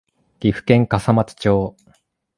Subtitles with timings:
[0.39, 1.75] 岐阜県笠松町